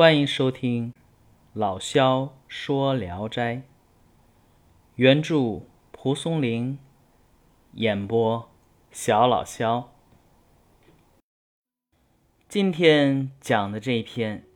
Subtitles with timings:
[0.00, 0.94] 欢迎收听
[1.52, 3.56] 老萧说《聊斋》，
[4.94, 5.60] 原著
[5.92, 6.78] 蒲松龄，
[7.74, 8.50] 演播
[8.90, 9.92] 小老萧。
[12.48, 14.46] 今天讲的这一篇，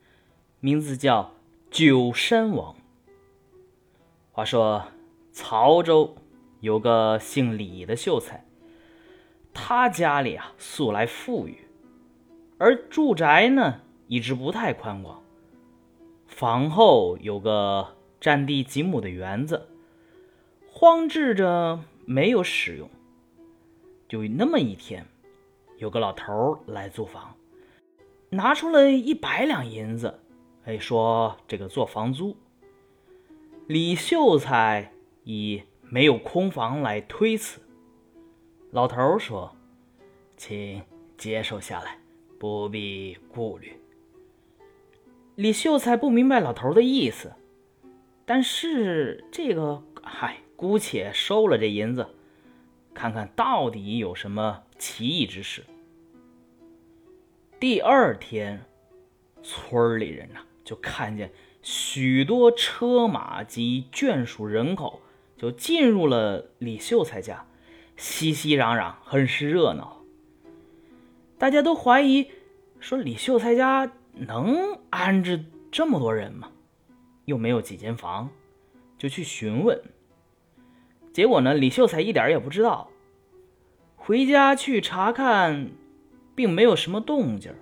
[0.60, 1.22] 名字叫
[1.70, 2.74] 《九山王》。
[4.32, 4.86] 话说
[5.30, 6.16] 曹州
[6.60, 8.46] 有个姓李的秀才，
[9.52, 11.68] 他家里啊素来富裕，
[12.56, 15.22] 而住宅呢一直不太宽广。
[16.34, 19.68] 房后有个占地几亩的园子，
[20.68, 22.90] 荒置着没有使用。
[24.08, 25.06] 就那么一天，
[25.78, 27.36] 有个老头来租房，
[28.30, 30.18] 拿出了一百两银子，
[30.64, 32.36] 哎，说这个做房租。
[33.68, 37.60] 李秀才以没有空房来推辞，
[38.72, 39.54] 老头说
[40.36, 40.82] ：“请
[41.16, 41.96] 接受下来，
[42.40, 43.72] 不必顾虑。”
[45.36, 47.32] 李秀才不明白老头的意思，
[48.24, 52.06] 但是这个，嗨，姑且收了这银子，
[52.94, 55.64] 看看到底有什么奇异之事。
[57.58, 58.64] 第二天，
[59.42, 65.00] 村里人呐就看见许多车马及眷属人口
[65.36, 67.44] 就进入了李秀才家，
[67.96, 70.00] 熙熙攘攘，很是热闹。
[71.38, 72.30] 大家都怀疑
[72.78, 73.90] 说李秀才家。
[74.14, 76.50] 能安置这么多人吗？
[77.24, 78.28] 又没有几间房，
[78.98, 79.80] 就去询问。
[81.12, 82.90] 结果呢，李秀才一点也不知道。
[83.96, 85.70] 回家去查看，
[86.34, 87.54] 并没有什么动静。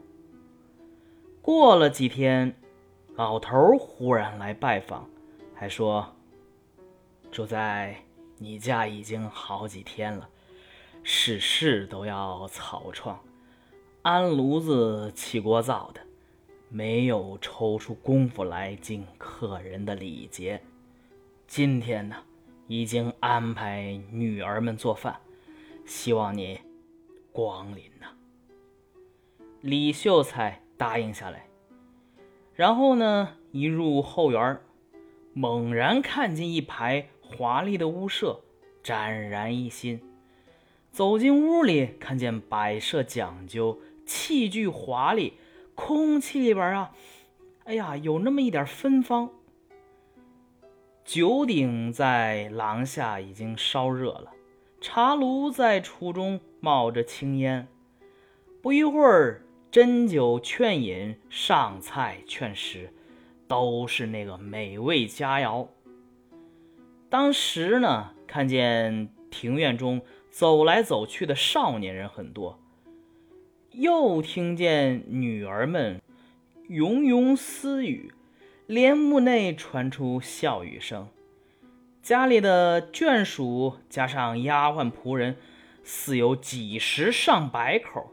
[1.40, 2.56] 过了几天，
[3.14, 5.08] 老头忽然来拜访，
[5.54, 6.14] 还说
[7.30, 7.96] ：“住在
[8.38, 10.28] 你家已经好几天了，
[11.02, 13.20] 事事都要草创，
[14.02, 16.00] 安炉子起锅灶的。”
[16.74, 20.58] 没有抽出功夫来敬客人的礼节。
[21.46, 22.16] 今天呢，
[22.66, 25.20] 已经安排女儿们做饭，
[25.84, 26.58] 希望你
[27.30, 28.06] 光临呐。
[29.60, 31.46] 李秀才答应下来，
[32.54, 34.58] 然后呢，一入后园，
[35.34, 38.40] 猛然看见一排华丽的屋舍，
[38.82, 40.00] 展然一新。
[40.90, 45.34] 走进屋里，看见摆设讲究，器具华丽。
[45.84, 46.92] 空气里边啊，
[47.64, 49.28] 哎呀，有那么一点芬芳。
[51.04, 54.32] 酒鼎在廊下已经烧热了，
[54.80, 57.66] 茶炉在厨中冒着青烟。
[58.62, 62.94] 不一会儿，斟酒劝饮，上菜劝食，
[63.48, 65.66] 都是那个美味佳肴。
[67.10, 70.00] 当时呢，看见庭院中
[70.30, 72.61] 走来走去的少年人很多。
[73.74, 76.02] 又听见女儿们
[76.68, 78.12] 喁喁私语，
[78.66, 81.08] 帘幕内传出笑语声。
[82.02, 85.36] 家里的眷属加上丫鬟仆人，
[85.82, 88.12] 似有几十上百口。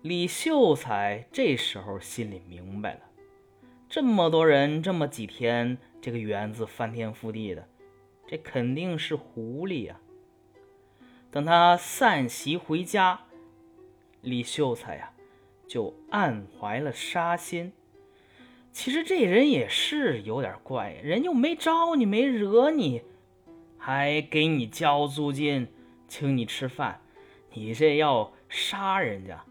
[0.00, 3.00] 李秀才这时候心里明白了：
[3.88, 7.68] 这么多人，这么几天，这个园子翻天覆地的，
[8.26, 10.00] 这肯定是狐狸呀。
[11.30, 13.20] 等他散席回家。
[14.24, 15.12] 李秀才呀，
[15.68, 17.72] 就暗怀了杀心。
[18.72, 23.02] 其实这人也是有点怪，人又没招你，没惹你，
[23.78, 25.68] 还给你交租金，
[26.08, 27.00] 请你吃饭，
[27.52, 29.44] 你这要杀人家。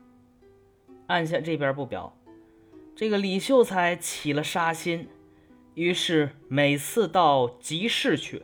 [1.07, 2.17] 按下这边不表，
[2.95, 5.07] 这个李秀才起了杀心，
[5.75, 8.43] 于是每次到集市去，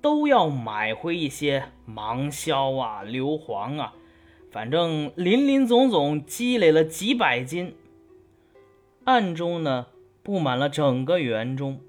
[0.00, 3.94] 都要买回一些芒硝啊、硫磺啊。
[4.52, 7.74] 反正林林总总积累了几百斤，
[9.04, 9.86] 暗中呢
[10.22, 11.80] 布满了整个园中。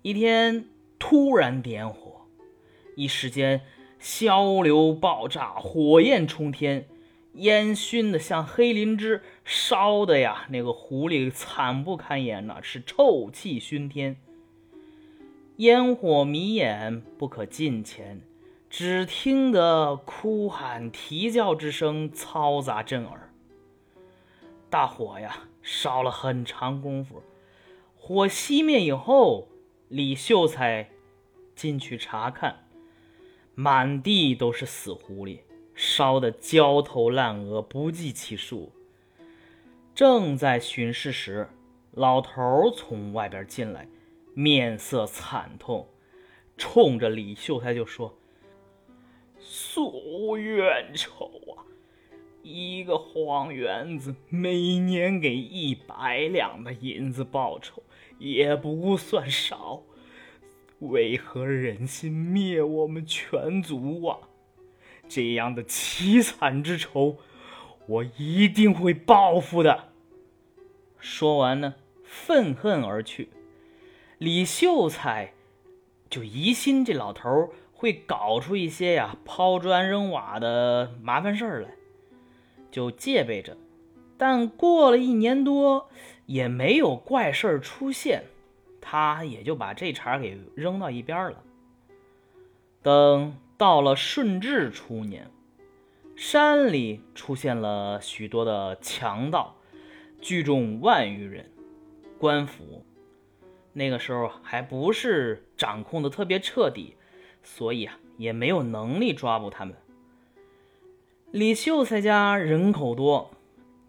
[0.00, 0.64] 一天
[0.98, 2.22] 突然点火，
[2.96, 3.60] 一时间
[3.98, 6.86] 硝流爆炸，火焰冲天，
[7.34, 14.16] 烟熏的像黑灵芝，烧的呀那个狐狸惨不堪言呐，是臭气熏天。
[15.56, 18.22] 烟火迷眼，不可近前。
[18.76, 23.30] 只听得哭喊啼叫之声嘈杂震耳。
[24.68, 27.22] 大火呀，烧了很长功夫，
[27.96, 29.46] 火熄灭以后，
[29.86, 30.90] 李秀才
[31.54, 32.66] 进去查看，
[33.54, 35.38] 满地都是死狐狸，
[35.76, 38.72] 烧得焦头烂额，不计其数。
[39.94, 41.48] 正在巡视时，
[41.92, 43.86] 老头从外边进来，
[44.34, 45.86] 面色惨痛，
[46.56, 48.18] 冲着李秀才就说。
[49.74, 51.26] 诉冤仇
[51.56, 51.66] 啊！
[52.44, 57.82] 一个荒园子每年给一百两的银子报酬，
[58.20, 59.82] 也不算少。
[60.78, 64.18] 为何忍心灭我们全族啊？
[65.08, 67.16] 这样的凄惨之仇，
[67.88, 69.88] 我一定会报复的。
[71.00, 71.74] 说完呢，
[72.04, 73.30] 愤恨而去。
[74.18, 75.32] 李秀才
[76.08, 81.68] 就疑心这老头儿会搞出一些呀抛砖扔瓦的麻烦事儿来。
[82.70, 83.56] 就戒备着，
[84.16, 85.88] 但过了一年多，
[86.26, 88.24] 也没有怪事儿出现，
[88.80, 91.42] 他也就把这茬给扔到一边了。
[92.82, 95.30] 等到了顺治初年，
[96.16, 99.54] 山里出现了许多的强盗，
[100.20, 101.48] 聚众万余人，
[102.18, 102.84] 官府
[103.72, 106.96] 那个时候还不是掌控的特别彻底，
[107.44, 109.76] 所以啊，也没有能力抓捕他们。
[111.30, 113.30] 李秀才家人口多，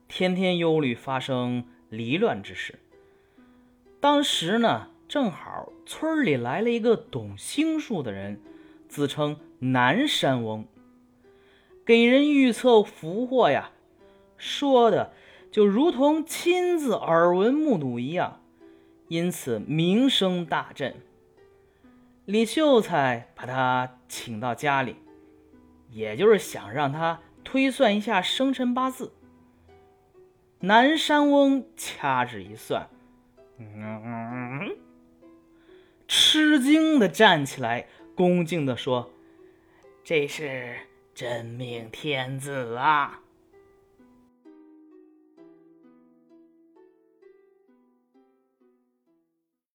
[0.07, 2.77] 天天忧虑发生离乱之事。
[3.99, 8.39] 当时呢，正好村里来了一个懂星术的人，
[8.87, 10.65] 自称南山翁，
[11.85, 13.71] 给人预测福祸呀，
[14.37, 15.13] 说的
[15.51, 18.41] 就如同亲自耳闻目睹一样，
[19.07, 20.95] 因此名声大振。
[22.25, 24.97] 李秀才把他请到家里，
[25.89, 27.19] 也就是想让他。
[27.47, 29.13] 推算一下生辰八字，
[30.61, 32.89] 南山翁掐指一算，
[33.59, 34.75] 嗯，
[36.07, 39.11] 吃惊的站起来，恭敬的说
[40.03, 40.75] ：“这是
[41.13, 43.21] 真命天子啊！”